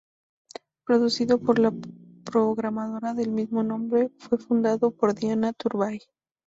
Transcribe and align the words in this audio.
Producido 0.83 1.39
por 1.39 1.59
la 1.59 1.71
programadora 2.25 3.13
del 3.13 3.29
mismo 3.29 3.61
nombre, 3.61 4.09
fue 4.17 4.39
fundado 4.39 4.89
por 4.89 5.13
Diana 5.13 5.53
Turbay. 5.53 5.99